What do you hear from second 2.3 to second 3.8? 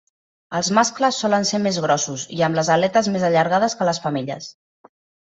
i amb les aletes més allargades